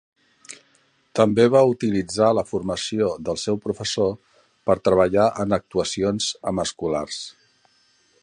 També 1.17 1.43
va 1.55 1.59
utilitzar 1.73 2.29
la 2.37 2.43
formació 2.51 3.09
del 3.27 3.37
seu 3.43 3.59
professor 3.67 4.17
per 4.71 4.77
treballar 4.89 5.29
en 5.45 5.55
actuacions 5.61 6.31
amb 6.53 6.65
escolars. 6.67 7.23